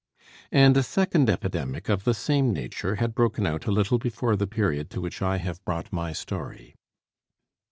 And 0.51 0.75
a 0.77 0.81
second 0.81 1.29
epidemic 1.29 1.87
of 1.87 2.05
the 2.05 2.15
same 2.15 2.51
nature 2.51 2.95
had 2.95 3.13
broken 3.13 3.45
out 3.45 3.67
a 3.67 3.71
little 3.71 3.99
before 3.99 4.35
the 4.35 4.47
period 4.47 4.89
to 4.89 4.99
which 4.99 5.21
I 5.21 5.37
have 5.37 5.63
brought 5.63 5.93
my 5.93 6.11
story. 6.11 6.73